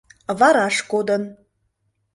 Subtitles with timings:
[0.39, 1.23] Вараш кодын.